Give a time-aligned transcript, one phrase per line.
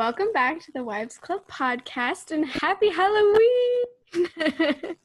[0.00, 3.84] welcome back to the Wives Club podcast and happy Halloween.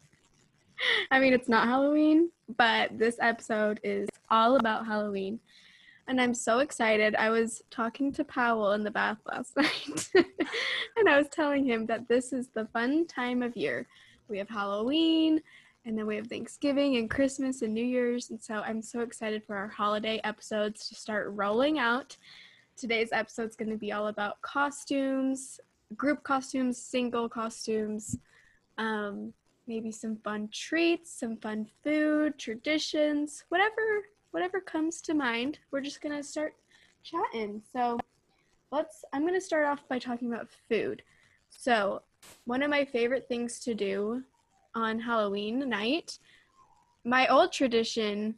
[1.12, 5.42] I mean, it's not Halloween, but this episode is all about Halloween.
[6.08, 7.13] And I'm so excited.
[7.18, 10.12] I was talking to Powell in the bath last night,
[10.96, 13.87] and I was telling him that this is the fun time of year.
[14.29, 15.41] We have Halloween,
[15.83, 18.30] and then we have Thanksgiving and Christmas and New Year's.
[18.30, 22.16] And so I'm so excited for our holiday episodes to start rolling out.
[22.78, 25.62] Today's episode is going to be all about costumes,
[25.96, 28.18] group costumes, single costumes,
[28.78, 29.32] um,
[29.66, 34.02] maybe some fun treats, some fun food, traditions, whatever
[34.32, 35.60] whatever comes to mind.
[35.72, 36.54] We're just going to start
[37.02, 37.62] chatting.
[37.72, 37.98] So,
[38.74, 41.02] let's I'm going to start off by talking about food.
[41.50, 42.02] So,
[42.44, 44.22] one of my favorite things to do
[44.76, 46.20] on Halloween night,
[47.06, 48.36] my old tradition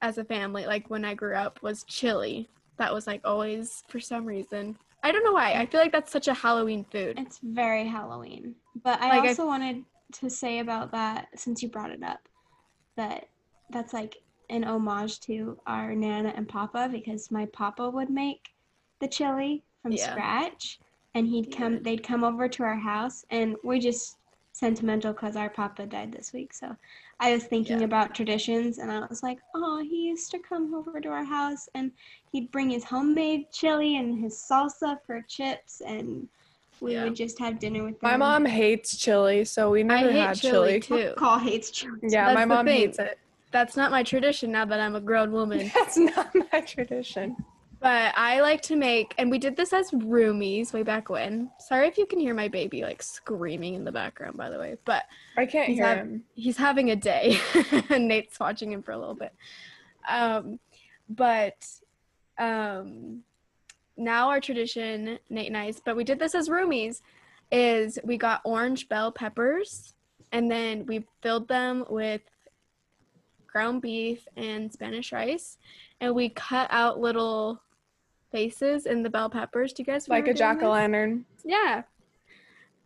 [0.00, 2.48] as a family, like when I grew up, was chili.
[2.80, 4.74] That was like always for some reason.
[5.04, 5.52] I don't know why.
[5.52, 7.18] I feel like that's such a Halloween food.
[7.18, 8.54] It's very Halloween.
[8.82, 12.26] But I Like, I- also wanted to say about that since you brought it up
[12.96, 13.28] that
[13.68, 14.16] that's like
[14.48, 18.48] an homage to our Nana and Papa because my Papa would make
[18.98, 20.10] the chili from Yeah.
[20.12, 20.80] scratch
[21.14, 24.16] and he'd come they'd come over to our house and we're just
[24.52, 26.54] sentimental because our Papa died this week.
[26.54, 26.74] So
[27.22, 27.84] I was thinking Yeah.
[27.84, 31.68] about traditions and I was like, oh, he used to come over to our house
[31.74, 31.92] and
[32.32, 36.26] he'd bring his homemade chili and his salsa for chips and
[36.80, 37.04] we Yeah.
[37.04, 40.40] would just have dinner with My mom hates chili, so we I never hate had
[40.40, 41.02] chili, chili.
[41.04, 41.12] too.
[41.18, 41.98] Call hates chili.
[42.02, 42.74] Yeah, That's my mom thing.
[42.80, 43.18] hates it.
[43.52, 45.70] That's not my tradition now that I'm a grown woman.
[45.74, 47.36] That's not my tradition.
[47.80, 51.50] But I like to make, and we did this as roomies way back when.
[51.58, 54.76] Sorry if you can hear my baby like screaming in the background, by the way.
[54.84, 55.04] But
[55.36, 56.24] I can't He's hear hav- him.
[56.34, 57.38] he's having a day,
[57.88, 59.32] and Nate's watching him for a little bit.
[60.06, 60.60] Um,
[61.08, 61.66] but
[62.36, 63.22] um,
[63.96, 67.00] now our tradition, Nate and I's, but we did this as roomies,
[67.50, 69.94] is we got orange bell peppers,
[70.32, 72.20] and then we filled them with
[73.46, 75.56] ground beef and Spanish rice,
[75.98, 77.60] and we cut out little
[78.30, 79.72] faces in the bell peppers.
[79.72, 81.24] Do you guys Like a jack o' lantern.
[81.44, 81.82] Yeah.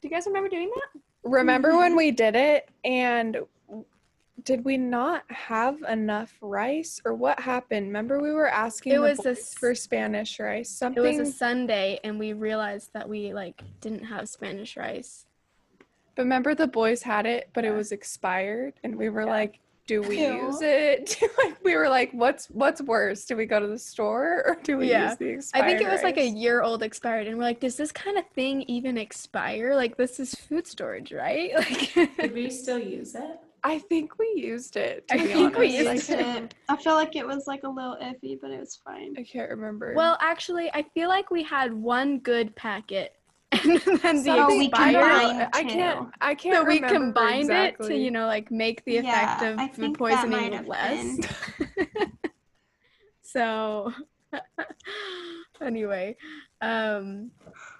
[0.00, 1.00] Do you guys remember doing that?
[1.24, 3.38] Remember when we did it and
[4.42, 7.86] did we not have enough rice or what happened?
[7.86, 10.68] Remember we were asking It was a for Spanish rice.
[10.68, 15.26] Something It was a Sunday, and we realized that we like didn't have Spanish rice.
[16.16, 19.30] but remember the boys had it, but it was expired and we were Yeah.
[19.30, 20.46] like, do we Ew.
[20.46, 21.18] use it?
[21.44, 23.24] like we were like, what's what's worse?
[23.26, 25.10] Do we go to the store or do we Yeah.
[25.10, 27.60] use the expired I think it was like a year old expired, and we're like,
[27.60, 29.74] does this kind of thing even expire?
[29.74, 31.52] Like, this is food storage, right?
[31.58, 33.38] Like, Did we still use it?
[33.66, 35.08] I think we used it.
[35.08, 36.54] To I be think we used I, it.
[36.68, 39.14] I feel like it was like a little iffy, but it was fine.
[39.18, 39.94] I can't remember.
[39.96, 43.14] well, actually, I feel like we had one good packet,
[43.62, 44.94] and then the So we expired.
[44.94, 46.08] combined I can't.
[46.20, 46.54] I can't.
[46.56, 49.68] So we remember combined it to, you know, like make the effect Yeah, of I
[49.68, 51.18] food think that might poisoning have less.
[53.22, 53.92] so,
[55.60, 56.16] anyway,
[56.60, 57.30] um,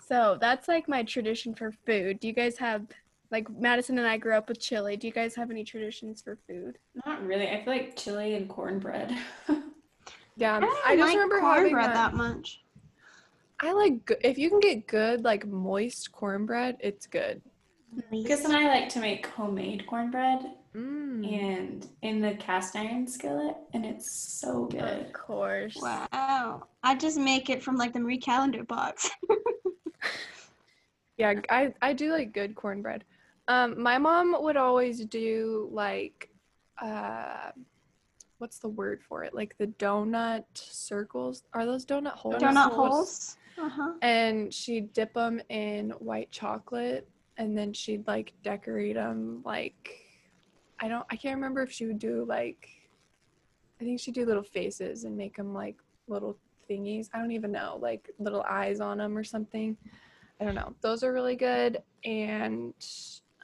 [0.07, 2.21] so that's like my tradition for food.
[2.21, 2.87] Do you guys have,
[3.31, 4.97] like, Madison and I grew up with chili.
[4.97, 6.79] Do you guys have any traditions for food?
[7.07, 7.49] Not really.
[7.49, 9.17] I feel like chili and cornbread.
[10.37, 11.95] Yeah, I don't I just like remember having cornbread that.
[11.95, 12.64] that much.
[13.65, 17.41] I like go- if you can get good like moist cornbread, it's good.
[18.11, 20.41] because then I like to make homemade cornbread
[20.75, 21.33] Mm.
[21.33, 24.83] and in the cast iron skillet, and it's so good.
[25.07, 25.77] Of course.
[25.81, 26.67] Wow.
[26.83, 29.09] I just make it from like the Marie Callender box.
[31.17, 33.05] Yeah, I I do like good cornbread.
[33.47, 36.29] Um, my mom would always do like,
[36.83, 37.53] uh,
[38.39, 39.33] what's the word for it?
[39.33, 41.45] Like the donut circles.
[41.53, 42.43] Are those donut holes?
[42.43, 43.37] Donut holes.
[43.57, 43.73] Holes.
[43.73, 43.93] Uh huh.
[44.03, 49.99] and she'd dip them in white chocolate and then she'd like decorate them like
[50.81, 52.69] i don't i can't remember if she would do like
[53.81, 56.37] i think she'd do little faces and make them like little
[56.71, 59.77] thingies i don't even know like little eyes on them or something
[60.41, 62.75] i don't know those are really good and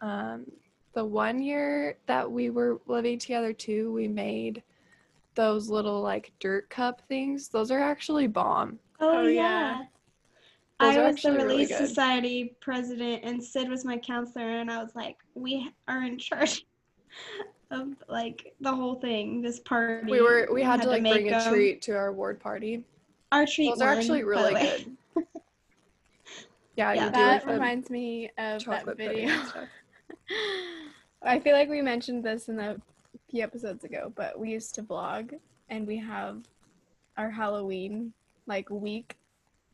[0.03, 0.45] um
[0.95, 4.63] the one year that we were living together too we made
[5.35, 9.83] those little like dirt cup things those are actually bomb Oh, yeah.
[10.81, 14.83] Those I was the actually really Society president, and Sid was my counselor, and I
[14.83, 16.65] was like, "We are in charge
[17.71, 19.43] of like the whole thing.
[19.43, 20.11] This party.
[20.11, 22.83] we were we had, to like bring a treat to our ward party
[23.31, 23.71] Our treat.
[23.71, 24.97] those are actually really good
[26.77, 29.35] yeah, Yeah, you do That um, reminds me of that video.
[31.23, 32.77] I feel like we mentioned this in a
[33.31, 35.39] few episodes ago, but we used to vlog
[35.69, 36.45] and we have
[37.19, 38.15] our Halloween
[38.47, 39.17] like week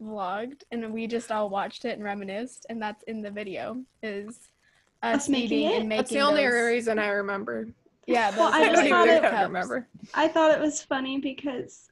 [0.03, 4.49] vlogged and we just all watched it and reminisced and that's in the video is
[5.03, 5.81] us, Us making eating it?
[5.81, 7.69] and making That's the only those- reason I remember.
[8.07, 9.47] yeah Well, those I I little, just don't thought even it- cups.
[9.47, 9.89] remember.
[10.15, 11.89] I thought it was funny because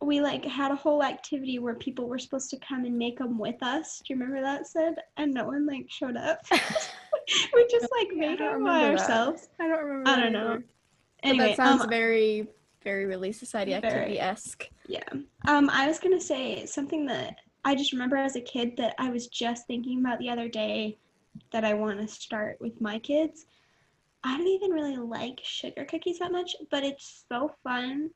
[0.00, 3.36] we like had a whole activity where people were supposed to come and make them
[3.38, 3.98] with us.
[4.04, 4.94] Do you remember that, Sid?
[5.16, 6.38] And no one like showed up.
[7.52, 9.00] we just like made don't them by remember that.
[9.00, 9.48] ourselves.
[9.58, 10.46] I don't remember I don't know.
[10.52, 10.58] either.
[11.22, 12.46] But Anyway, that sounds um, very
[12.84, 15.02] very Relief Society activity esque Yeah.
[15.48, 19.10] Um, I was gonna say something that I just remember as a kid that I
[19.10, 20.98] was just thinking about the other day
[21.52, 23.46] that I want to start with my kids.
[24.24, 28.10] I don't even really like sugar cookies that much, but it's so fun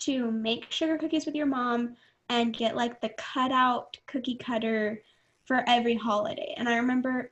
[0.00, 1.96] to make sugar cookies with your mom
[2.28, 5.02] and get like the cutout cookie cutter
[5.44, 6.54] for every holiday.
[6.56, 7.30] And I remember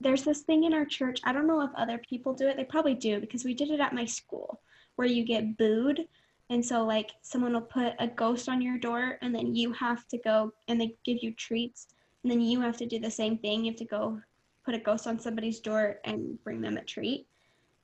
[0.00, 1.20] there's this thing in our church.
[1.24, 2.56] I don't know if other people do it.
[2.56, 4.60] They probably do because we did it at my school
[4.96, 6.06] where you get booed
[6.54, 10.06] and so like someone will put a ghost on your door and then you have
[10.06, 11.88] to go and they give you treats
[12.22, 13.64] and then you have to do the same thing.
[13.64, 14.20] You have to go
[14.64, 17.26] put a ghost on somebody's door and bring them a treat.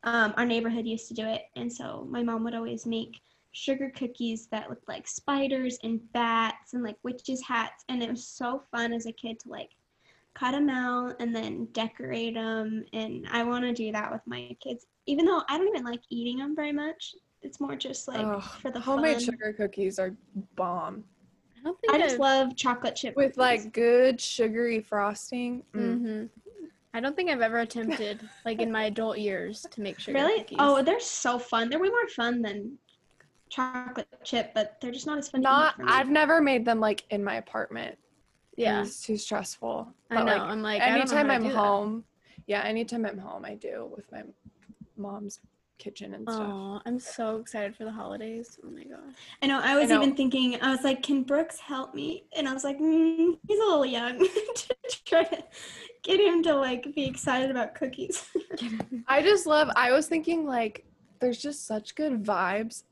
[0.05, 3.21] Um, our neighborhood used to do it and so my mom would always make
[3.51, 8.25] sugar cookies that looked like spiders and bats and like witches hats and it was
[8.25, 9.71] so fun as a kid to like
[10.35, 14.57] cut them out and then decorate them and I want to do that with my
[14.63, 18.19] kids even though I don't even like eating them very much it's more just like
[18.25, 19.25] Ugh, for the homemade fun.
[19.25, 20.15] sugar cookies are
[20.57, 21.05] bomb
[21.59, 23.39] I don't think I just I've- love chocolate chip with cookies.
[23.39, 25.63] like good sugary frosting.
[25.75, 26.01] Mm.
[26.01, 26.29] Mhm.
[26.95, 30.39] I don't think I've ever attempted, like in my adult years, to make sugar really
[30.41, 30.59] cookies.
[30.61, 32.79] oh they're so fun they're way more fun than
[33.51, 35.89] chocolate chip but they're just not as fun Not, for me.
[35.93, 37.99] I've never made them like in my apartment.
[38.57, 38.83] yeah.
[38.83, 39.93] it's too stressful.
[40.11, 40.25] I know.
[40.25, 41.57] Like, I'm like, I don't know anytime how I'm do that.
[41.57, 42.05] home,
[42.47, 44.23] yeah, anytime I'm home, I do with my
[44.97, 45.41] mom's
[45.81, 46.47] kitchen and stuff.
[46.49, 48.59] Oh, I'm so excited for the holidays.
[48.65, 49.15] Oh my gosh.
[49.43, 49.97] I know I was know.
[49.97, 53.59] even thinking I was like can Brooks help me and I was like mm, he's
[53.59, 54.19] a little young
[54.55, 54.75] to
[55.07, 55.43] try to
[56.05, 58.25] get him to like be excited about cookies
[59.09, 59.69] I just love.
[59.75, 60.85] I was thinking like,
[61.21, 62.85] there's just such good vibes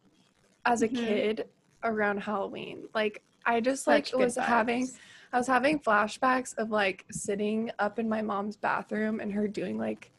[0.64, 0.96] as a Mhm.
[0.96, 1.46] kid
[1.84, 2.88] around Halloween.
[2.94, 4.88] Like, I just like Such good was having.
[5.32, 9.76] I was having flashbacks of like sitting up in my mom's bathroom and her doing
[9.78, 10.10] like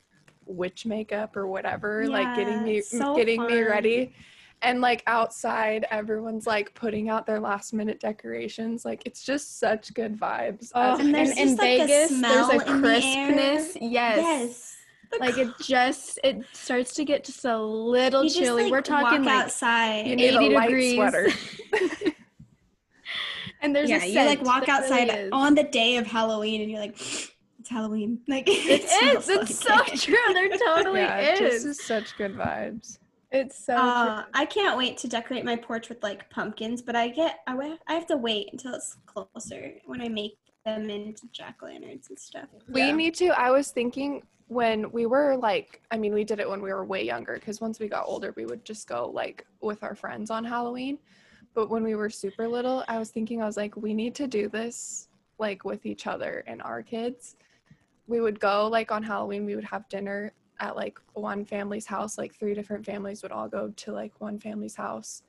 [0.50, 4.14] witch makeup or whatever, like getting me so getting me ready.
[4.62, 8.84] And like outside, everyone's like putting out their last minute decorations.
[8.84, 10.72] Like it's just such good vibes.
[10.76, 11.38] Oh, as and there's kid.
[11.38, 13.78] in, in just, like, a Vegas, there's a in the crispness.
[13.80, 14.18] Yes.
[14.18, 14.76] yes
[15.20, 18.64] Like it just it starts to get just a little You just, chilly.
[18.64, 20.08] like, We're talking walk like outside.
[20.08, 20.96] you need 80 a light degrees.
[20.96, 21.28] sweater.
[23.62, 26.62] and there's yeah, a you like walk There really outside on the day of Halloween,
[26.62, 26.98] and you're like,
[27.60, 28.20] it's Halloween.
[28.28, 28.90] Like It is.
[28.92, 30.00] smells It's so it.
[30.00, 30.16] true.
[30.34, 31.64] There totally yeah, it is.
[31.64, 33.00] just is such good vibes.
[33.32, 34.24] It's so Uh.
[34.34, 37.78] I can't wait to decorate my porch with like pumpkins, but I get I, wa-
[37.88, 42.08] I have to wait until it's closer when I make them into jack o' lanterns
[42.10, 42.48] and stuff.
[42.68, 42.92] We Yeah.
[42.96, 43.28] need to.
[43.40, 46.84] I was thinking when we were like, I mean, we did it when we were
[46.84, 50.32] way younger because once we got older, we would just go like with our friends
[50.32, 50.98] on Halloween.
[51.54, 54.28] But when we were super little, I was thinking, I was like, we need to
[54.28, 55.08] do this
[55.38, 57.36] like with each other and our kids.
[58.10, 62.18] We would go like on Halloween, we would have dinner at like one family's house,
[62.18, 65.22] like three different families would all go to like one family's house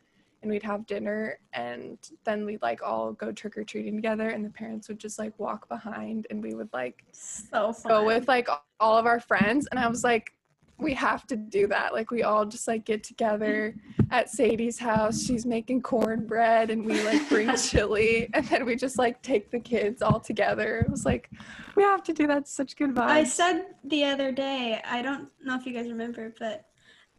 [0.43, 4.45] and we'd have dinner and then we'd like all go trick or treating together and
[4.45, 7.91] the parents would just like walk behind and we would like So fun.
[7.93, 8.49] go with like
[8.81, 10.33] all of our friends and i was like
[10.81, 11.93] we have to do that.
[11.93, 13.75] Like we all just like get together
[14.11, 15.23] at sadie's house.
[15.23, 18.29] She's making cornbread and we like bring chili.
[18.35, 20.79] And then we just like take the kids all together.
[20.79, 21.31] It was like
[21.77, 22.39] we have to do that.
[22.39, 23.09] It's such good vibes.
[23.09, 26.67] I said the other day, I don't know if you guys remember, but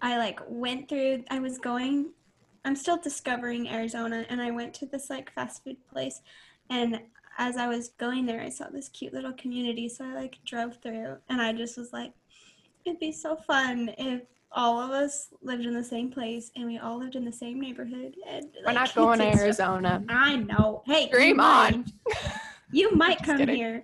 [0.01, 2.11] I like went through I was going
[2.63, 6.21] I'm still discovering Arizona and I went to this like fast food place.
[6.69, 7.01] And
[7.37, 9.89] as I was going there I saw this cute little community.
[9.89, 12.13] So I like drove through and I just was like
[12.85, 14.21] it'd be so fun if
[14.51, 17.59] all of us lived in the same place and we all lived in the same
[17.59, 20.83] neighborhood and we're not going to arizona I know.
[20.85, 21.73] Hey, you dream might.
[21.73, 21.85] on
[22.73, 23.55] You might come kidding.
[23.55, 23.83] here.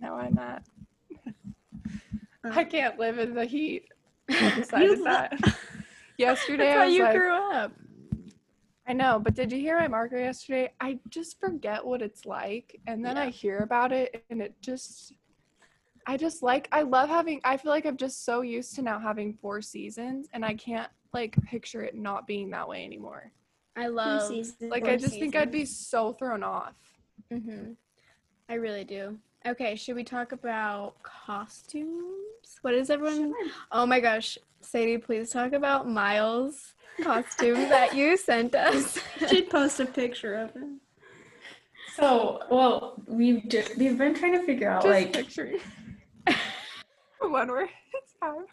[0.00, 0.62] no i'm not
[2.44, 3.86] Um, i can't live in the heat
[4.30, 5.32] i You decided that
[6.18, 7.72] yesterday That's i how was you like grew up.
[8.86, 10.72] I know, but did you hear my marker yesterday?
[10.80, 15.12] I just forget what it's like, and then I hear about it, and it just,
[16.08, 17.38] I just like, I love having.
[17.44, 20.88] I feel like I'm just so used to now having four seasons, and I can't
[21.12, 23.30] like picture it not being that way anymore.
[23.76, 24.26] I love.
[24.26, 26.72] seasons, Like I just think I'd be so thrown off.
[27.30, 27.72] hmm
[28.48, 29.18] I really do.
[29.46, 32.56] Okay, should we talk about costumes?
[32.62, 33.34] What is everyone?
[33.70, 36.72] Oh my gosh, Sadie, please talk about Miles'
[37.02, 38.98] costume that you sent us.
[39.28, 40.80] Should post a picture of him.
[41.94, 45.60] So, well, we've just, we've been trying to figure out Just like picturing
[47.28, 48.44] one where it's Sam.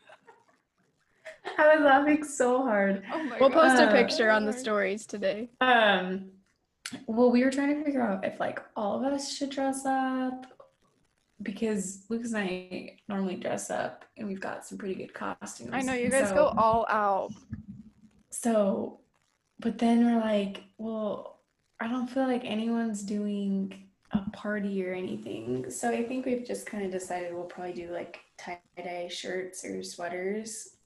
[1.57, 3.03] I was laughing so hard.
[3.13, 3.69] Oh We'll god.
[3.69, 5.50] post a Uh, picture on the stories today.
[5.62, 6.29] Um,
[7.07, 10.48] well, we were trying to figure out if like all of us should dress up
[11.41, 15.69] because Lucas and I normally dress up, and we've got some pretty good costumes.
[15.74, 17.31] I know you guys so- go all out.
[18.29, 19.00] So,
[19.60, 21.39] but then we're like, well,
[21.79, 23.85] I don't feel like anyone's doing
[24.15, 25.69] a party or anything.
[25.69, 29.63] So I think we've just kind of decided we'll probably do like tie dye shirts
[29.65, 30.77] or sweaters,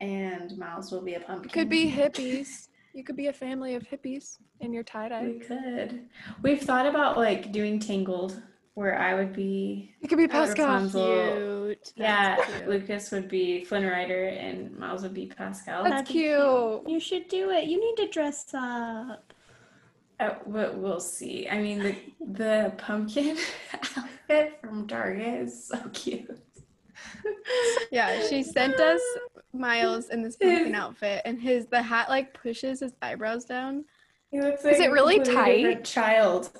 [0.00, 1.50] and Miles will be a pumpkin.
[1.50, 2.68] Could be hippies.
[2.94, 5.24] You could be a family of hippies in your tie dye.
[5.24, 6.08] We could.
[6.42, 8.42] We've thought about like doing Tangled,
[8.74, 9.94] where I would be.
[10.00, 10.66] It could be Pascal.
[10.66, 11.66] Pascal.
[11.66, 11.92] Cute.
[11.96, 12.68] Yeah, cute.
[12.68, 15.84] Lucas would be Flynn Rider, and Miles would be Pascal.
[15.84, 16.88] That's That'd be cute.
[16.88, 17.66] You should do it.
[17.66, 19.32] You need to dress up.
[20.20, 21.48] Uh, but we'll see.
[21.48, 21.96] I mean, the
[22.32, 23.36] the pumpkin
[23.96, 26.38] outfit from Target is so cute.
[27.90, 29.00] Yeah, she sent us
[29.52, 33.84] Miles in this pumpkin outfit, and his the hat like pushes his eyebrows down.
[34.30, 35.56] He looks Is like it a really tight?
[35.58, 36.50] different Child.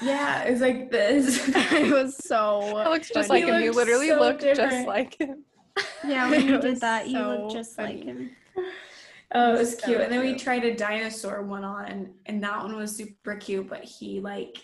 [0.00, 1.48] Yeah, it's like this.
[1.54, 2.78] it was so.
[2.78, 3.44] It looks just funny.
[3.44, 3.62] like him.
[3.62, 5.44] You literally so look just like him.
[6.06, 7.96] Yeah, when you did was that, you so look just funny.
[7.96, 8.30] like him.
[9.34, 10.00] Oh, it was So cute.
[10.00, 13.82] And then we tried a dinosaur one on, and that one was super cute, but
[13.82, 14.58] he like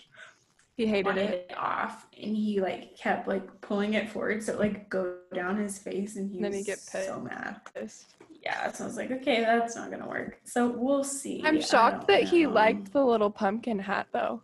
[0.77, 1.47] He hated it.
[1.49, 5.57] it off, and he like kept like pulling it forward, so it like go down
[5.57, 7.61] his face, and he Then was he'd get so mad.
[7.73, 8.13] Pissed.
[8.43, 10.39] Yeah, so I was like, okay, that's not gonna work.
[10.45, 11.41] So we'll see.
[11.43, 14.41] I I'm shocked that he liked the little pumpkin hat though.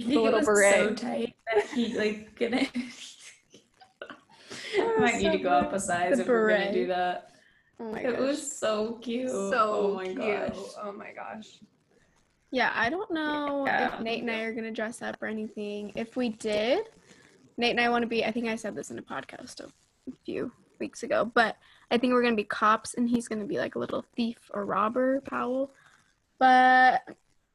[0.00, 2.66] I the little was so tight that he like gonna.
[4.78, 7.31] Oh, Might need to go up a size if we're gonna do that.
[7.82, 8.20] Oh my It gosh.
[8.20, 9.28] was so cute.
[9.30, 10.16] So oh my cute.
[10.18, 10.56] gosh.
[10.82, 11.58] Oh my gosh.
[12.50, 13.94] Yeah, I don't know Yeah.
[13.96, 15.92] if Nate and I are gonna dress up or anything.
[15.96, 16.84] If we did,
[17.56, 18.24] Nate and I want to be.
[18.24, 19.68] I think I said this in a podcast a
[20.24, 21.56] few weeks ago, but
[21.90, 24.64] I think we're gonna be cops, and he's gonna be like a little thief or
[24.64, 25.72] robber, Powell.
[26.38, 27.02] But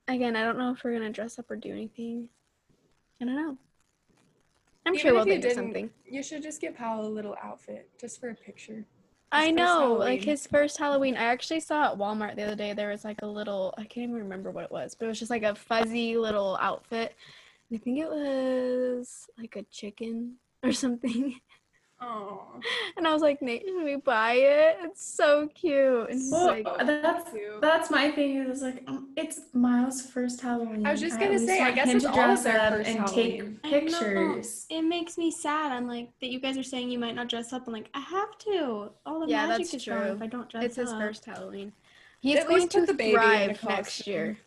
[0.08, 2.30] again, I don't know if we're gonna dress up or do anything.
[3.22, 3.58] I don't know.
[4.86, 5.90] I'm Even sure we'll if you think of didn't, something.
[6.10, 8.86] You should just get Powell a little outfit just for a picture.
[9.32, 11.18] I know, like his first Halloween.
[11.18, 12.74] I actually saw at Walmart the other day.
[12.74, 15.20] There was like a little, I can't even remember what it was, but it was
[15.20, 17.14] just like a fuzzy little outfit.
[17.74, 21.40] I think it was like a chicken or something.
[22.00, 22.44] Oh.
[22.96, 24.78] And I was like, Nate, should we buy it?
[24.82, 26.10] It's so cute.
[26.10, 27.60] And he's Well, like, that's Cute.
[27.62, 28.38] that's my thing.
[28.38, 30.86] Is like um, it's Miles' first Halloween.
[30.86, 32.60] I was just gonna least say, I want guess him it's to all dress their
[32.60, 33.60] up first and Halloween.
[33.62, 34.66] take pictures.
[34.70, 35.72] It makes me sad.
[35.72, 37.66] I'm like that you guys are saying you might not dress up.
[37.68, 38.92] I'm like, I have to.
[39.06, 40.66] All the Yeah, magic that's is gone if I don't dress up.
[40.66, 41.72] it's his first Halloween.
[42.20, 44.38] He's At going to the baby thrive next year.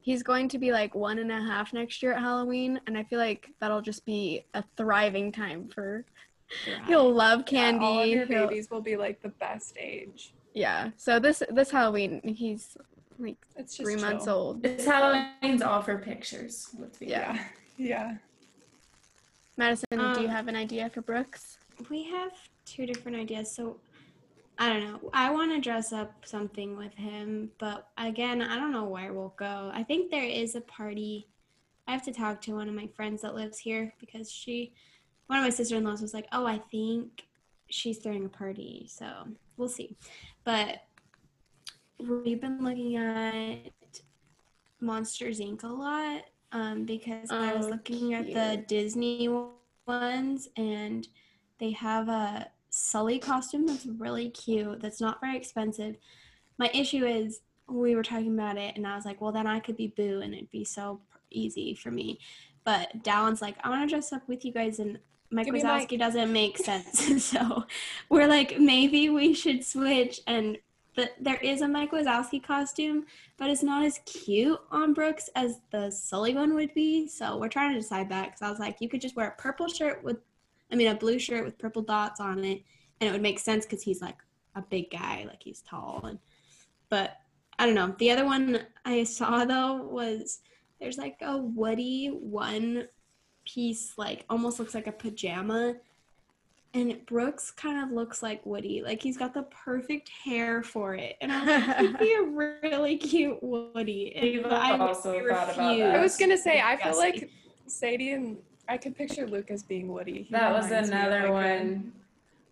[0.00, 3.04] He's going to be like one and a half next year at Halloween, and I
[3.04, 6.04] feel like that'll just be a thriving time for.
[6.86, 7.84] He'll love candy.
[7.84, 10.32] Yeah, all of your he'll- babies will be like the best age.
[10.54, 10.90] Yeah.
[10.96, 12.76] So this this Halloween, he's
[13.18, 14.62] like It's just three months old.
[14.62, 16.68] This Halloween's all for pictures.
[16.78, 17.32] Let's be Yeah.
[17.32, 17.46] clear.
[17.76, 18.16] Yeah.
[19.56, 21.58] Madison, do you Um, have an idea for Brooks?
[21.90, 22.32] We have
[22.64, 23.52] two different ideas.
[23.54, 23.78] So
[24.58, 25.10] I don't know.
[25.12, 29.34] I want to dress up something with him, but again, I don't know where we'll
[29.36, 29.70] go.
[29.74, 31.26] I think there is a party.
[31.88, 34.72] I have to talk to one of my friends that lives here because she,
[35.26, 37.26] one of my sister in laws was like, oh, I think
[37.68, 38.86] she's throwing a party.
[38.88, 39.06] So
[39.56, 39.96] we'll see.
[40.44, 40.82] But
[41.98, 43.70] we've been looking at
[44.80, 45.62] Monsters Inc.
[45.62, 48.64] a lot um, because I was Oh, looking at the.
[48.68, 49.28] Disney
[49.86, 51.06] ones and
[51.58, 54.80] they have a Sully costume that's really cute.
[54.80, 55.96] That's not very expensive.
[56.58, 59.60] My issue is we were talking about it and I was like, well, then I
[59.60, 61.00] could be Boo and it'd be so
[61.30, 62.18] easy for me.
[62.64, 64.98] But Dallin's like, I want to dress up with you guys and
[65.30, 65.98] Mike Give Wazowski Mike.
[65.98, 67.24] doesn't make sense.
[67.30, 67.64] so
[68.08, 70.58] we're like, maybe we should switch and
[70.94, 73.04] the, there is a Mike Wazowski costume,
[73.36, 77.08] but it's not as cute on Brooks as the Sully one would be.
[77.08, 79.42] So we're trying to decide that because I was like, you could just wear a
[79.42, 80.18] purple shirt with,
[80.70, 82.62] I mean, a blue shirt with purple dots on it,
[83.00, 84.18] and it would make sense because he's like
[84.54, 86.04] a big guy, like he's tall.
[86.04, 86.18] And
[86.88, 87.16] but
[87.58, 87.94] I don't know.
[87.98, 90.40] The other one I saw though was
[90.80, 92.86] there's like a Woody one
[93.44, 95.74] piece, like almost looks like a pajama.
[96.72, 98.82] And Brooks kind of looks like Woody.
[98.84, 101.16] Like he's got the perfect hair for it.
[101.20, 104.12] And I was like, he'd be a really cute Woody.
[104.44, 105.94] And I also really thought about that.
[105.94, 107.30] I was gonna say, I feel like
[107.68, 108.36] Sadie and
[108.68, 110.22] I could picture Lucas being Woody.
[110.24, 111.92] He That was reminds me of, another like, a- one.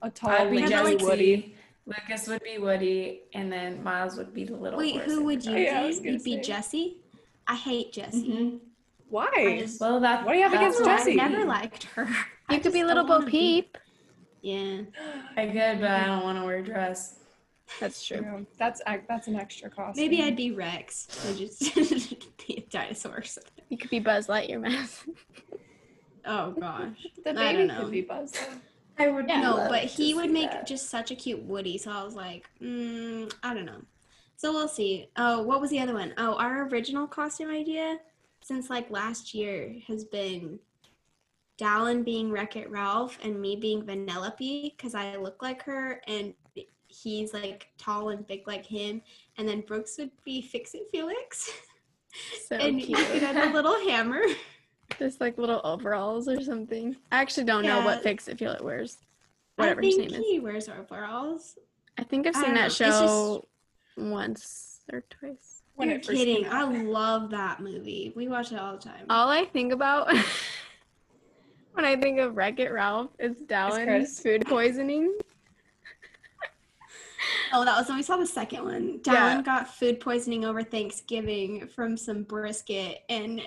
[0.03, 1.57] A, tall, I'd be Kinda like- Woody.
[1.85, 4.79] Lucas would be Woody, and then Miles would be the little.
[4.79, 6.05] Wait, who would you Yeah, I was be?
[6.11, 6.37] gonna You'd be.
[6.41, 6.97] Jesse?
[7.49, 8.29] I hate Jesse.
[8.29, 8.61] Mhm.
[9.13, 9.59] Why?
[9.61, 10.25] just- Well, that.
[10.25, 12.09] What do you have against why- I never liked her.
[12.49, 13.79] I You could be don't little Bo wanna be- Peep.
[14.41, 14.81] Yeah.
[15.37, 17.17] I could, but I don't want to wear a dress.
[17.79, 18.21] That's true.
[18.23, 19.97] Yeah, That's that's an extra cost.
[19.97, 21.09] Maybe I'd be Rex.
[21.29, 21.75] I just
[22.47, 23.65] be a dinosaur or something.
[23.69, 24.87] You could be Buzz Lightyear, man.
[26.25, 27.07] Oh gosh.
[27.25, 27.83] The I baby don't know.
[27.83, 28.33] could be Buzz.
[28.33, 29.05] though.
[29.05, 29.27] I would.
[29.27, 30.67] no, but he would make that.
[30.67, 31.79] just such a cute Woody.
[31.79, 33.81] So I was like, mm, I don't know.
[34.37, 35.09] So we'll see.
[35.17, 36.13] Oh, what was the other one?
[36.19, 37.99] Oh, our original costume idea
[38.43, 40.59] since like last year has been
[41.59, 46.35] Dallin being Wreck It Ralph and me being Vanellope because I look like her and
[46.89, 49.01] he's like tall and big like him.
[49.39, 51.51] And then Brooks would be Fix It Felix.
[52.47, 53.09] So and you cute.
[53.09, 54.21] could have a little hammer.
[54.99, 56.95] Just like little overalls or something.
[57.11, 58.99] I actually don't know what Fix It Feel It wears.
[59.57, 60.17] Whatever I his name is.
[60.19, 61.57] he wears overalls.
[61.99, 62.61] I think I've seen know.
[62.61, 63.47] that show
[63.97, 65.52] once or twice.
[65.75, 66.45] When You're it first kidding.
[66.45, 68.13] came I love that movie.
[68.15, 69.07] We watch it all the time.
[69.09, 70.09] All I think about
[71.73, 73.47] when I think of Wreck It Ralph is Chris.
[73.49, 75.17] Dallin's food poisoning.
[77.55, 78.99] Oh, that was when we saw the second one.
[79.01, 79.43] Dallin Yeah.
[79.43, 83.43] got food poisoning over Thanksgiving from some brisket, and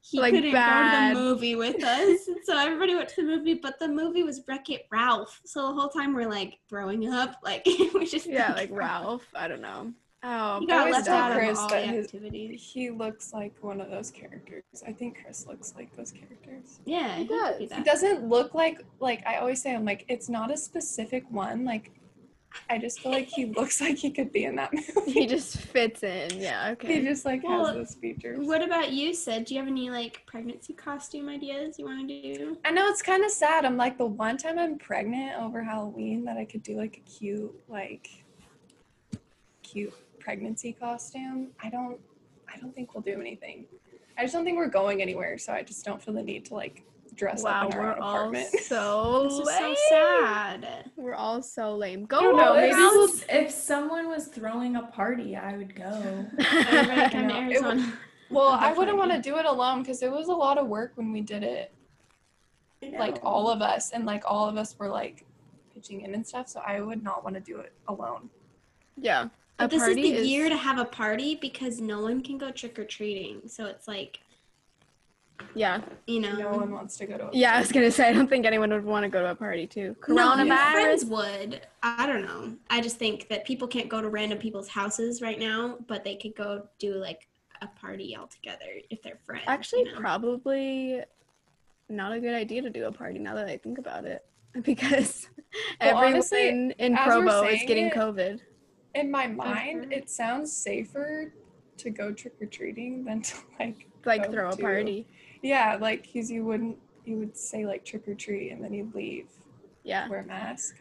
[0.00, 1.12] he Like, couldn't bad.
[1.12, 2.28] go to the movie with us.
[2.44, 5.40] so everybody went to the movie, but the movie was Wreck It Ralph.
[5.44, 7.64] So the whole time we're like throwing up, like
[7.94, 9.26] we just Yeah, like Ralph.
[9.34, 9.92] I don't know.
[10.24, 12.62] Oh, He but got always left tell out of Chris all that the his- activities.
[12.72, 14.62] He looks like one of those characters.
[14.86, 16.78] I think Chris looks like those characters.
[16.84, 17.78] Yeah, He he could be does.
[17.78, 19.74] He doesn't look like like I always say.
[19.74, 21.64] I'm like it's not a specific one.
[21.64, 21.90] Like
[22.70, 25.10] I just feel like he looks like he could be in that movie.
[25.12, 26.38] he just fits in.
[26.38, 27.00] Yeah, Okay.
[27.00, 28.46] He just like Well, has those features.
[28.46, 29.46] What about you, Sid?
[29.46, 32.58] Do you have any like pregnancy costume ideas you want to do?
[32.64, 33.64] I know it's kind of sad.
[33.64, 37.10] I'm like the one time I'm pregnant over Halloween that I could do like a
[37.10, 38.08] cute like
[39.62, 39.94] cute
[40.26, 41.48] pregnancy costume.
[41.62, 41.98] I don't
[42.52, 43.66] I don't think we'll do anything.
[44.18, 46.54] I just don't think we're going anywhere, so I just don't feel the need to
[46.54, 48.48] like dress Wow, up in our we're own all apartment.
[48.60, 50.90] so This is so sad.
[50.96, 52.04] We're all so lame.
[52.06, 52.92] Go don't know, maybe Ralph.
[52.94, 55.84] we'll- If, if someone was throwing a party, I would go.
[56.38, 57.50] Everybody come to know.
[57.80, 57.94] It
[58.30, 60.92] well, I wouldn't want to do it alone because it was a lot of work
[60.94, 61.70] when we did it.
[62.98, 65.24] Like all of us, and like all of us were like
[65.74, 66.48] pitching in and stuff.
[66.48, 68.28] So I would not want to do it alone.
[68.96, 69.28] Yeah.
[69.58, 72.38] But a this is party the year to have a party because no one can
[72.38, 73.42] go trick or treating.
[73.48, 74.18] So it's like,
[75.54, 75.82] Yeah.
[76.06, 77.26] you know, No one wants to go to.
[77.28, 79.30] A Yeah, I was gonna say I don't think anyone would want to go to
[79.30, 79.96] a party too.
[80.08, 81.60] no, your friends would.
[81.82, 82.56] I don't know.
[82.70, 86.16] I just think that people can't go to random people's houses right now, but they
[86.16, 87.28] could go do like
[87.60, 89.44] a party all together if they're friends.
[89.46, 90.00] Actually, you know?
[90.00, 91.00] probably
[91.88, 94.24] not a good idea to do a party now that I think about it,
[94.62, 95.28] because
[95.80, 98.40] Well, everyone honestly, in as Provo is getting it- COVID.
[98.94, 99.92] In my mind, Mhm.
[99.92, 101.32] it sounds safer
[101.78, 103.86] to go trick or treating than to like.
[104.04, 105.06] Like go throw a to- party.
[105.42, 108.94] Yeah, like because you wouldn't, you would say like trick or treat, and then you'd
[108.94, 109.28] leave,
[109.84, 110.08] Yeah.
[110.08, 110.76] wear a mask.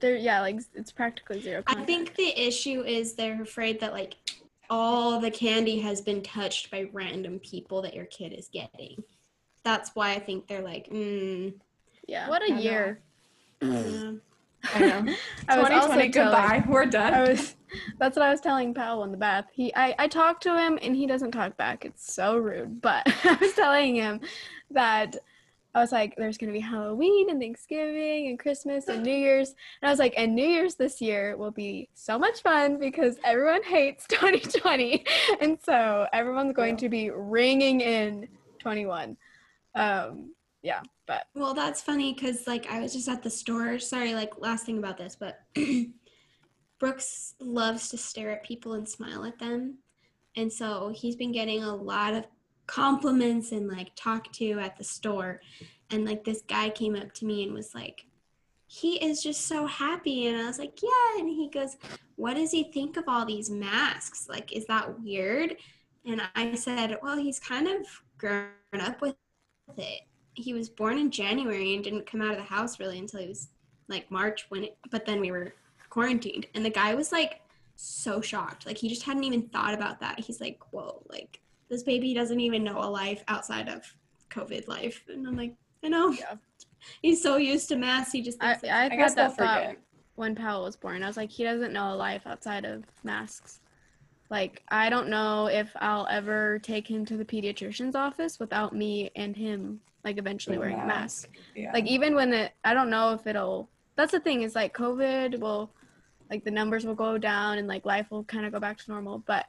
[0.00, 0.16] There.
[0.16, 0.40] Yeah.
[0.40, 1.62] Like it's practically zero.
[1.66, 4.14] I think the issue is they're afraid that like
[4.70, 9.02] all the candy has been touched by random people that your kid is getting.
[9.64, 11.52] That's why I think they're like, mm,
[12.06, 12.28] Yeah.
[12.28, 12.60] What a I know.
[12.60, 13.00] year.
[13.62, 14.12] yeah.
[14.74, 15.14] I know.
[15.48, 16.64] I was also 2020, telling- goodbye.
[16.68, 17.14] We're done.
[17.14, 17.56] I was.
[17.98, 19.46] That's what I was telling Powell in the bath.
[19.52, 21.84] He, I, I talked to him and he doesn't talk back.
[21.84, 22.80] It's so rude.
[22.80, 24.20] But I was telling him
[24.70, 25.16] that
[25.74, 29.50] I was like, there's gonna be Halloween and Thanksgiving and Christmas and New Year's,
[29.82, 33.18] and I was like, and New Year's this year will be so much fun because
[33.24, 35.04] everyone hates 2020,
[35.42, 38.26] and so everyone's going to be ringing in
[38.58, 39.18] 21.
[39.74, 40.30] Um,
[40.62, 43.78] yeah, but Well, that's funny because like I was just at the store.
[43.78, 45.40] Sorry, like last thing about this, but
[46.78, 49.78] Brooks loves to stare at people and smile at them,
[50.36, 52.26] and so he's been getting a lot of
[52.66, 55.40] compliments and like talked to at the store,
[55.90, 58.06] and like this guy came up to me and was like,
[58.66, 61.76] "He is just so happy," and I was like, "Yeah," and he goes,
[62.16, 64.28] "What does he think of all these masks?
[64.28, 65.56] Like, is that weird?"
[66.04, 67.86] And I said, "Well, he's kind of
[68.18, 69.14] grown up with
[69.78, 70.02] it."
[70.36, 73.28] He was born in January and didn't come out of the house really until he
[73.28, 73.48] was
[73.88, 75.54] like March when it but then we were
[75.90, 77.40] quarantined and the guy was like
[77.76, 81.82] so shocked like he just hadn't even thought about that he's like whoa like this
[81.82, 83.82] baby doesn't even know a life outside of
[84.30, 86.36] covid life and i'm like i know Yeah.
[87.02, 89.60] he's so used to masks he just I, thinks I, I thought guess that thought
[89.62, 89.78] forget.
[90.14, 91.02] when Powell was born.
[91.02, 93.60] I was like, he doesn't know a life outside of masks.
[94.30, 99.10] Like, I don't know if I'll ever take him to the pediatrician's office without me
[99.14, 101.30] and him, like, eventually wearing a mask.
[101.54, 101.72] Yeah.
[101.72, 105.38] Like, even when it, I don't know if it'll, that's the thing is, like, COVID
[105.38, 105.70] will,
[106.30, 108.90] like, the numbers will go down and, like, life will kind of go back to
[108.90, 109.18] normal.
[109.20, 109.46] But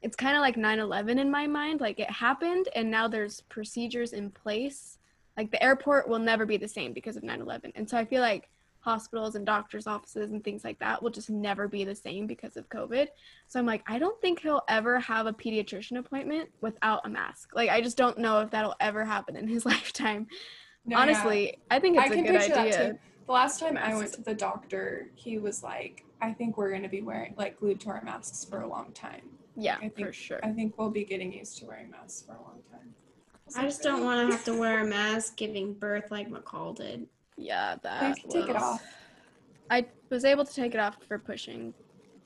[0.00, 1.80] it's kind of like 9/11 in my mind.
[1.80, 4.98] Like it happened, and now there's procedures in place.
[5.36, 8.20] Like the airport will never be the same because of 9/11, and so I feel
[8.20, 8.48] like
[8.80, 12.56] hospitals and doctors' offices and things like that will just never be the same because
[12.56, 13.08] of COVID.
[13.46, 17.50] So I'm like, I don't think he'll ever have a pediatrician appointment without a mask.
[17.54, 20.26] Like I just don't know if that'll ever happen in his lifetime.
[20.84, 21.02] No, yeah.
[21.02, 22.92] Honestly, I think it's I a can good picture that idea.
[22.92, 22.98] too.
[23.26, 26.82] The last time I went to the doctor, he was like, "I think we're going
[26.82, 29.20] to be wearing like glued to our masks for a long time.
[29.54, 30.40] Yeah, I think for sure.
[30.42, 32.94] I think we'll be getting used to wearing masks for a long time."
[33.56, 37.06] I just don't want to have to wear a mask giving birth like McCall did.
[37.38, 38.16] Yeah, You that.
[38.20, 38.82] can take it off.
[39.70, 41.72] I was able to take it off for pushing.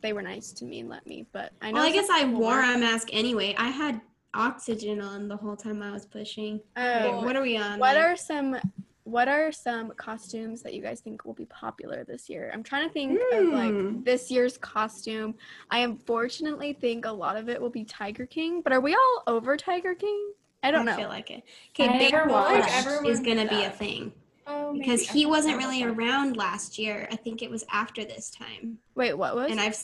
[0.01, 1.81] They were nice to me and let me, but I know.
[1.81, 3.55] Well, I guess I wore a mask anyway.
[3.59, 4.01] I had
[4.35, 6.61] oxygen on the whole time I was pushing.
[6.77, 7.79] Wait, what are we on?
[7.79, 8.57] what like- are some
[9.05, 12.51] what are some costumes that you guys think will be popular this year?
[12.55, 13.53] I'm trying to think of Hmm.
[13.53, 15.35] like this year's costume.
[15.73, 19.23] I unfortunately think a lot of it will be Tiger King, but are we all
[19.27, 20.33] over Tiger King?
[20.63, 20.95] I don't know.
[20.95, 21.43] feel like it.
[21.71, 24.13] Okay, I Bear never Bush is gonna be a thing
[24.47, 27.07] Oh, because I he wasn't really around last year.
[27.13, 28.79] I think it was after this time.
[28.95, 29.51] Wait, what was?
[29.51, 29.77] And I've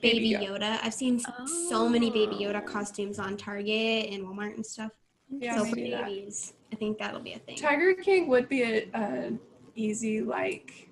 [0.00, 0.58] Baby Baby Yoda.
[0.60, 0.78] Yoda.
[0.82, 2.66] I've seen s- so many Baby Yoda Oh.
[2.66, 4.90] costumes on Target and Walmart and stuff.
[5.30, 6.06] Yeah, so maybe for that.
[6.06, 7.56] babies, I think that'll be a thing.
[7.56, 9.32] Tiger King would be a, a
[9.76, 10.88] easy like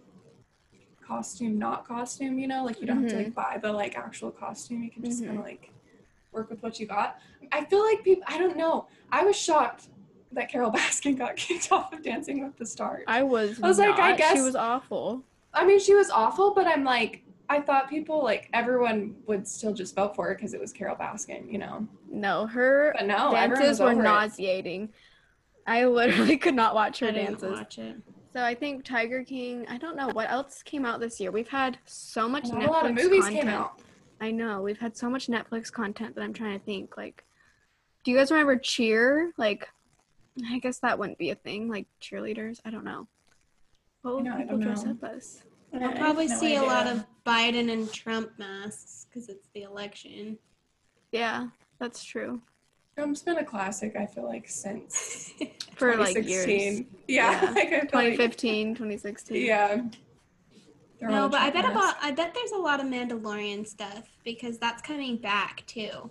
[1.06, 2.38] costume, not costume.
[2.38, 4.82] You know, like you don't have to like buy the like actual costume.
[4.82, 5.26] You can just Mhm.
[5.26, 5.70] kind of like
[6.32, 7.18] work with what you got.
[7.52, 8.24] I feel like people.
[8.26, 8.86] I don't know.
[9.10, 9.88] I was shocked
[10.34, 13.04] that Carole Baskin got kicked off of Dancing with the Stars.
[13.06, 13.60] I, I was.
[13.62, 15.22] I was like, I guess- she was awful.
[15.52, 17.20] I mean, she was awful, but I'm like.
[17.50, 20.96] I thought people like everyone would still just vote for her because it was Carole
[20.96, 21.86] Baskin, you know.
[22.10, 24.02] No, her But no, dances were over it.
[24.02, 24.88] nauseating.
[25.66, 27.52] I literally could not watch her I didn't dances.
[27.58, 27.96] watch it.
[28.32, 29.66] So I think Tiger King.
[29.68, 31.30] I don't know what else came out this year.
[31.30, 33.40] We've had so much Not Netflix a lot of movies content.
[33.42, 33.78] came out.
[34.22, 36.96] I know we've had so much Netflix content that I'm trying to think.
[36.96, 37.24] Like,
[38.04, 39.32] do you guys remember Cheer?
[39.36, 39.68] Like,
[40.50, 41.68] I guess that wouldn't be a thing.
[41.68, 42.60] Like cheerleaders.
[42.64, 43.06] I don't know.
[44.02, 44.92] What would know, people dress know.
[44.92, 45.42] up as?
[45.72, 49.48] I'll I have probably no see a lot of Biden and Trump masks because it's
[49.54, 50.38] the election.
[51.12, 52.40] Yeah, that's true.
[52.96, 55.32] Trump's been a classic, I feel like, since
[55.74, 56.82] For like years.
[57.08, 57.50] Yeah, Yeah.
[57.54, 59.44] like I like, 2015, 2016.
[59.44, 59.82] yeah.
[61.00, 64.04] They're No, but I bet Trump about I bet there's a lot of Mandalorian stuff
[64.24, 66.10] because that's coming back too.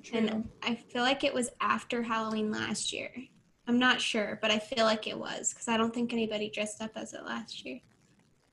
[0.00, 0.16] masks.
[0.16, 3.10] And I feel like it was after Halloween last year.
[3.68, 6.80] I'm not sure, but I feel like it was because I don't think anybody dressed
[6.82, 7.80] up as it last year.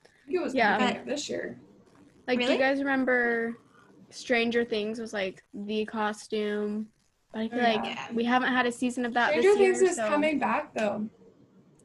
[0.04, 0.71] I think it was Yeah.
[0.71, 0.78] yeah.
[0.78, 1.58] beginning of this year.
[2.28, 3.58] Like, do you guys remember
[4.10, 6.88] Stranger Things was like the costume?
[7.32, 8.08] But I feel Oh, like yeah.
[8.13, 9.73] we haven't had a season of that Stranger this year.
[9.75, 11.10] Things is so coming back though.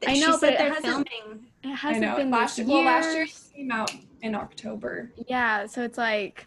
[0.06, 1.46] I know, said but it hasn't- filming.
[1.62, 2.16] It hasn't know.
[2.16, 2.84] been Last this year, year.
[2.84, 5.12] well, last year came out in October.
[5.28, 6.46] Yeah, so it's like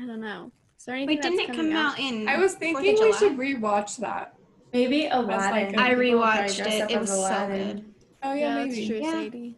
[0.00, 0.52] I don't know.
[0.78, 2.28] Is there anything Wait, didn't it come coming out in?
[2.28, 3.18] I was thinking we July?
[3.18, 4.34] should rewatch that.
[4.72, 5.78] Maybe like Aladdin.
[5.78, 6.90] a- I People will rewatched it.
[6.90, 7.84] It as was so good.
[8.22, 8.74] Oh yeah, Yeah, maybe.
[8.76, 9.10] that's true, Yeah.
[9.12, 9.56] Sadie.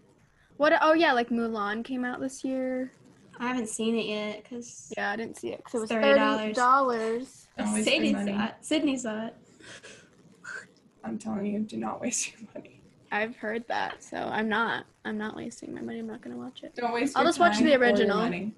[0.57, 0.73] What?
[0.81, 2.93] Oh yeah, like Mulan came out this year.
[3.39, 6.37] I haven't seen it yet because Yeah, I didn't see it because it was $30.
[6.39, 7.49] thirty dollars.
[7.57, 8.55] Don't waste Sadie saw it.
[8.61, 9.35] Sydney saw it.
[11.05, 12.81] I'm telling you, do not waste your money.
[13.11, 14.85] I've heard that, so I'm not.
[15.05, 15.99] I'm not wasting my money.
[15.99, 16.75] I'm not gonna watch it.
[16.77, 17.17] Don't waste.
[17.17, 17.17] Your money.
[17.17, 18.17] I'll your just watch time the or your original.
[18.19, 18.55] money.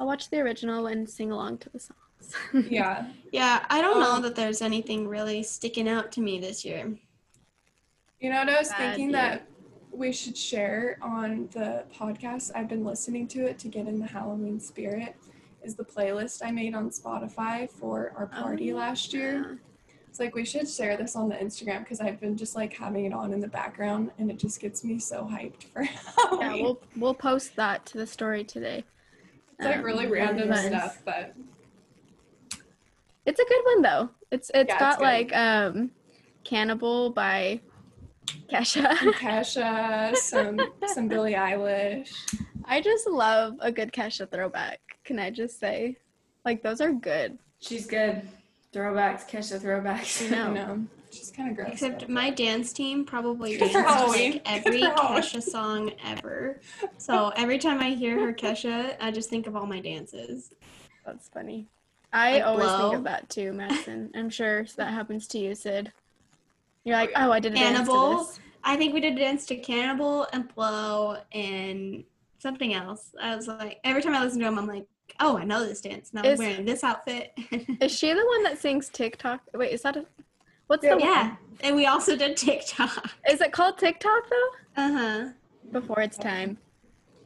[0.00, 1.78] I'll watch the original and sing along to the
[2.52, 2.66] songs.
[2.70, 6.64] Yeah, Yeah, I don't know Um, that there's anything really sticking out to me this
[6.64, 6.96] year.
[8.20, 9.12] you know what I was Bad thinking year.
[9.20, 9.48] that
[9.92, 12.50] we should share on the podcast.
[12.54, 15.16] I've been listening to it to get in the Halloween spirit.
[15.62, 19.58] Is the playlist I made on Spotify for our party Oh, last year.
[20.08, 23.06] It's like we should share this on the Instagram because I've been just like having
[23.06, 25.82] it on in the background and it just gets me so hyped for
[26.40, 28.84] Yeah, we'll we'll post that to the story today.
[29.58, 31.34] it's like Um, really random stuff, but
[33.26, 34.10] It's a good one though.
[34.30, 35.04] It's it's Yeah, it's got good.
[35.04, 35.90] like um
[36.44, 37.60] Cannibal by
[38.50, 38.96] Kesha.
[38.98, 42.10] some Kesha, some some Billie Eilish.
[42.64, 44.80] I just love a good Kesha throwback.
[45.04, 45.96] Can I just say?
[46.44, 47.38] Like those are good.
[47.60, 48.22] She's good.
[48.72, 50.30] Throwbacks, Kesha throwbacks.
[50.32, 50.84] I know.
[50.90, 51.00] I.
[51.10, 51.68] She's kind of gross.
[51.72, 52.12] Except though.
[52.12, 56.60] my dance team probably Good dances for like every for Kesha song ever.
[56.98, 60.52] So every time I hear her Kesha, I just think of all my dances.
[61.06, 61.68] That's funny.
[62.14, 62.78] I Like always Blow.
[62.90, 64.10] think of that too, Madison.
[64.16, 65.92] I'm sure that happens to you, Sid.
[66.84, 68.18] You're like, oh, I did a dance Cannibal.
[68.18, 68.40] to this.
[68.62, 72.04] I think we did a dance to Cannibal and Blow and
[72.38, 73.14] something else.
[73.20, 74.86] I was like, every time I listen to them, I'm like,
[75.20, 76.14] oh, I know this dance.
[76.14, 77.32] Now I'm wearing this outfit.
[77.80, 79.40] Is she the one that sings TikTok?
[79.54, 80.06] Wait, is that a
[80.68, 80.94] what's Yeah.
[80.94, 81.36] the yeah.
[81.62, 83.10] And we also did TikTok.
[83.28, 84.82] Is it called TikTok though?
[84.82, 85.28] Uh huh.
[85.72, 86.58] Before it's time.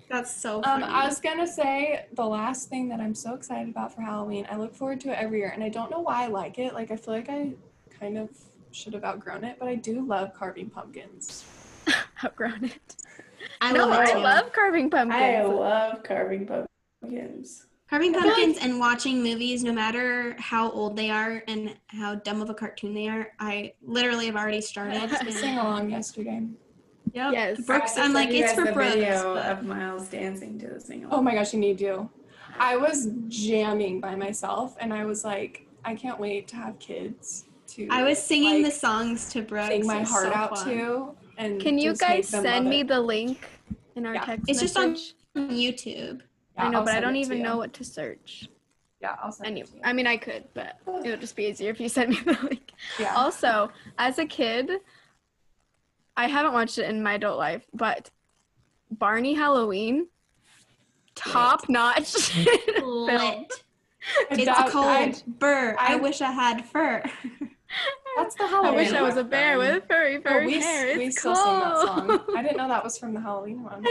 [0.08, 0.82] That's so Um.
[0.84, 4.46] I was gonna say the last thing that I'm so excited about for Halloween.
[4.50, 6.72] I look forward to it every year, and I don't know why I like it.
[6.74, 7.52] Like I feel like I
[8.00, 8.30] kind of
[8.72, 11.44] should have outgrown it, but I do love carving pumpkins.
[12.24, 12.96] Outgrown it.
[13.60, 14.18] I no, love it I too.
[14.18, 15.22] love carving pumpkins.
[15.22, 17.66] I love carving pumpkins.
[17.88, 22.16] Carving I feel pumpkins and watching movies, no matter how old they are and how
[22.16, 25.10] dumb of a cartoon they are, I literally have already I started.
[25.10, 26.42] watched sing along yesterday.
[27.14, 27.32] Yep.
[27.32, 27.60] Yes.
[27.64, 28.94] Brooks, I I'm like, it's for Brooks.
[28.94, 32.08] video but- of Miles dancing to the sing Oh my gosh, you need to.
[32.58, 37.44] I was jamming by myself, and I was like, I can't wait to have kids
[37.68, 37.86] to.
[37.90, 39.68] I was singing like, the songs to Brooks.
[39.68, 40.68] sing my heart so out fun.
[40.68, 41.08] to.
[41.36, 42.88] And Can you guys send me it.
[42.88, 43.48] the link
[43.94, 44.24] in our Yeah.
[44.24, 45.14] text It's just on message?
[45.36, 46.20] on YouTube.
[46.56, 47.44] I Yeah, know, I'll but I don't even you.
[47.44, 48.48] know what to search.
[49.00, 49.82] Yeah, I'll send Anyway, it to you.
[49.84, 52.32] I mean, I could, but it would just be easier if you sent me the
[52.42, 52.72] link.
[52.98, 53.14] yeah.
[53.14, 54.80] Also, as a kid,
[56.18, 58.10] I haven't watched it in my adult life, but
[58.90, 60.08] Barney Halloween,
[61.14, 62.36] top notch.
[62.82, 63.52] Lit.
[64.30, 64.86] It's That- cold.
[64.86, 65.76] I- Burr.
[65.78, 67.02] I, I- wish I had fur.
[68.16, 68.72] That's the Halloween.
[68.74, 69.30] I wish I was a one.
[69.30, 70.96] bear with furry, Oh, furry we, s- hair.
[70.98, 72.20] we It's still sing that song.
[72.36, 73.84] I didn't know that was from the Halloween one.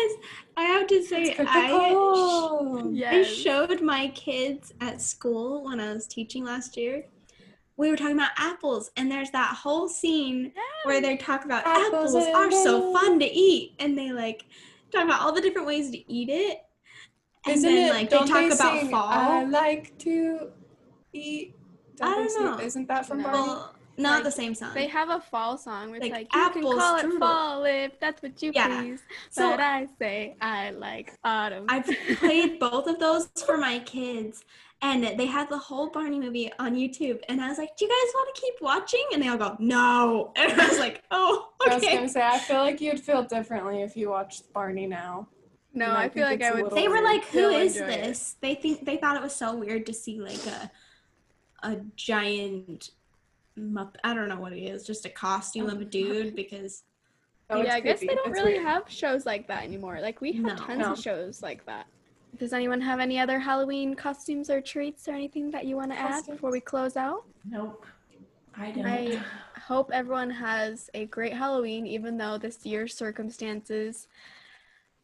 [0.58, 2.94] I have to say, I, cool.
[3.06, 7.06] I showed my kids at school when I was teaching last year.
[7.78, 10.52] We were talking about apples, and there's that whole scene
[10.84, 14.46] where they talk about Apples apples, are so fun to eat, and they like
[14.92, 16.64] talk about all the different ways to eat it.
[17.46, 17.94] And Isn't then it?
[17.94, 19.08] like they don't talk about sing, fall.
[19.08, 20.50] I like to
[21.14, 21.56] eat.
[22.02, 22.60] I don't sing- know.
[22.60, 23.24] Isn't that from No.
[23.26, 23.38] Barney?
[23.48, 24.74] well, not Like, the same song.
[24.74, 27.16] They have a fall song where it's Like like, you can apple call strudel.
[27.16, 28.68] it fall if that's what you Yeah.
[28.82, 29.02] please.
[29.30, 31.66] So- but I say I like autumn.
[31.70, 31.86] I've
[32.18, 34.44] played both of those for my kids,
[34.82, 37.22] and they had the whole Barney movie on YouTube.
[37.30, 39.56] And I was like, "Do you guys want to keep watching?" And they all go,
[39.60, 43.00] "No." And I was like, "Oh, I was okay." gonna say I feel like you'd
[43.00, 45.28] feel differently if you watched Barney now.
[45.74, 46.72] no, you might I feel think like I would.
[46.74, 48.04] They were like, "Who is Still is enjoy it.
[48.06, 50.72] this?" They think they thought it was so weird to see like a
[51.64, 52.92] a giant.
[53.60, 56.84] Mupp- I don't know what it is, just a costume of a dude because
[57.50, 58.66] Oh, yeah, I guess they don't It's really weird.
[58.68, 60.00] have shows like that anymore.
[60.02, 60.56] Like we have No.
[60.56, 60.92] tons No.
[60.92, 61.88] of shows like that.
[62.38, 65.98] Does anyone have any other Halloween costumes or treats or anything that you want to
[65.98, 67.24] add before we close out?
[67.50, 67.86] Nope.
[68.56, 68.86] I don't.
[68.86, 69.22] I
[69.60, 74.08] hope everyone has a great Halloween, even though this year's circumstances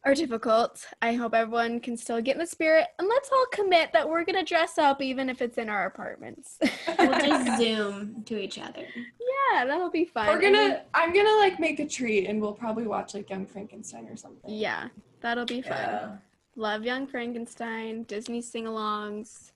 [0.04, 0.86] are difficult.
[1.02, 4.24] I hope everyone can still get in the spirit, and let's all commit that we're
[4.24, 6.58] gonna dress up, even if it's in our apartments.
[6.98, 8.82] we'll just zoom to each other.
[8.84, 10.28] yeah, that'll be fun.
[10.28, 10.82] We're gonna.
[10.94, 14.50] I'm gonna like make a treat, and we'll probably watch like Young Frankenstein or something.
[14.52, 14.88] yeah,
[15.20, 15.72] that'll be fun.
[15.72, 16.16] Yeah.
[16.56, 19.50] Love Young Frankenstein, Disney sing-alongs,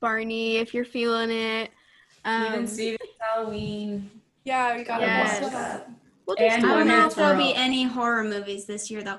[0.00, 1.70] Barney if you're feeling it.
[2.24, 4.10] Um, Even Steven's Halloween.
[4.44, 5.32] Yeah, we gotta Yes.
[5.34, 5.86] watch Watch that.
[5.86, 5.90] that.
[6.26, 9.18] we'll just I don't know if there'll be any horror movies this year though,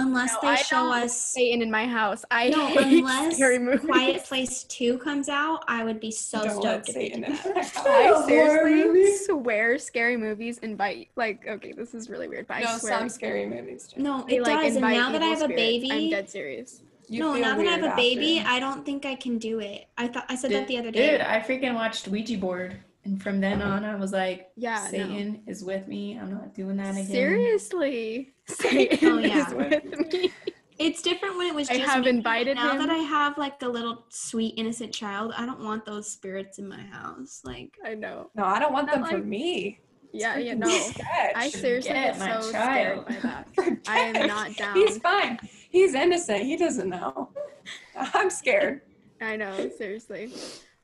[0.00, 1.16] unless No, they I show us.
[1.16, 2.24] Satan in my house.
[2.30, 3.80] I No, hate unless scary movies.
[3.86, 7.20] Quiet Place Two comes out, I would be so Don't let stoked if they Satan
[7.22, 7.72] did in that.
[7.84, 8.26] my I house.
[8.26, 12.98] seriously swear scary movies invite like okay, this is really weird, but I No, swear
[12.98, 13.88] some scary movies.
[13.94, 14.02] do.
[14.02, 14.76] No, they it like does.
[14.76, 15.62] And now that I evil have a spirits.
[15.62, 16.82] baby, I'm dead serious.
[17.08, 18.50] You no, feel now that I have a baby, after.
[18.52, 19.86] I don't think I can do it.
[19.98, 21.10] I thought I said that the other day.
[21.10, 24.90] Dude, I freaking watched Ouija board, and from then on, I was like, Yeah, no.
[24.90, 26.18] Satan is with me.
[26.18, 27.06] I'm not doing that again.
[27.06, 29.46] Seriously, Satan Oh, yeah.
[29.48, 30.32] is with me.
[30.78, 32.10] It's different when it was just I have me.
[32.10, 32.78] invited now him.
[32.78, 36.66] that I have like a little sweet innocent child, I don't want those spirits in
[36.68, 37.42] my house.
[37.44, 38.30] Like I know.
[38.34, 39.80] No, I don't want Not them for me.
[40.12, 40.90] Yeah, yeah, Freaking no.
[41.36, 43.04] I seriously Forget get my so child.
[43.04, 43.54] scared by that.
[43.54, 43.78] Forget.
[43.88, 44.74] I am not down.
[44.74, 45.38] He's fine.
[45.70, 46.42] He's innocent.
[46.44, 47.28] He doesn't know.
[47.96, 48.80] I'm scared.
[49.20, 50.32] I know, seriously.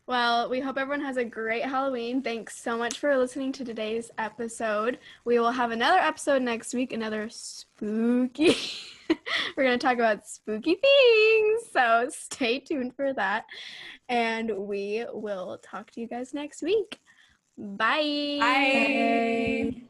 [0.08, 2.22] Well, we hope everyone has a great Halloween.
[2.22, 5.00] Thanks so much for listening to today's episode.
[5.24, 8.56] We will have another episode next week, another spooky.
[9.56, 11.62] We're going to talk about spooky things.
[11.72, 13.46] So stay tuned for that.
[14.08, 17.00] And we will talk to you guys next week.
[17.58, 18.38] Bye.
[18.38, 19.82] Bye.